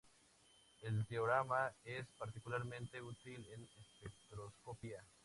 [0.81, 5.05] El teorema es particularmente útil en espectroscopia.